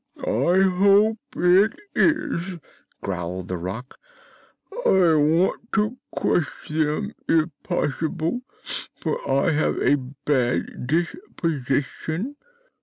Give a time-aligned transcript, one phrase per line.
[0.25, 2.57] "I hope it is,"
[3.03, 3.93] growled the Rak.
[4.83, 8.41] "I want to crush them, if possible,
[8.95, 12.35] for I have a bad disposition.